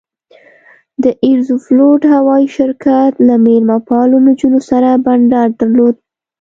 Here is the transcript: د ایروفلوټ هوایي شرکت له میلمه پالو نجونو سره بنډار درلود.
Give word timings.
د 1.03 1.05
ایروفلوټ 1.25 2.01
هوایي 2.15 2.47
شرکت 2.55 3.11
له 3.27 3.35
میلمه 3.45 3.77
پالو 3.87 4.17
نجونو 4.27 4.59
سره 4.69 4.89
بنډار 5.05 5.49
درلود. 5.59 5.95